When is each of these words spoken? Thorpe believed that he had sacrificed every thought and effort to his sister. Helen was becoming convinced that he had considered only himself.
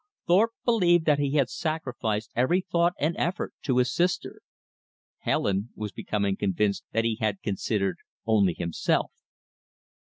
Thorpe 0.25 0.53
believed 0.65 1.05
that 1.05 1.19
he 1.19 1.33
had 1.33 1.47
sacrificed 1.47 2.31
every 2.35 2.59
thought 2.61 2.93
and 2.99 3.15
effort 3.17 3.53
to 3.61 3.77
his 3.77 3.93
sister. 3.93 4.41
Helen 5.19 5.69
was 5.75 5.91
becoming 5.91 6.35
convinced 6.37 6.85
that 6.91 7.05
he 7.05 7.17
had 7.17 7.43
considered 7.43 7.97
only 8.25 8.55
himself. 8.55 9.11